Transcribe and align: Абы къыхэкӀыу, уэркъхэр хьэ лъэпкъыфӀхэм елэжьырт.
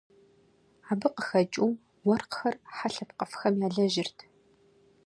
Абы 0.91 1.07
къыхэкӀыу, 1.15 1.71
уэркъхэр 2.07 2.55
хьэ 2.75 2.87
лъэпкъыфӀхэм 2.93 3.55
елэжьырт. 3.67 4.17